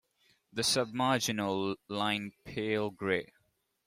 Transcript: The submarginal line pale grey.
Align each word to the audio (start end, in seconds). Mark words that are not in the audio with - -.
The 0.51 0.63
submarginal 0.63 1.75
line 1.87 2.31
pale 2.43 2.89
grey. 2.89 3.27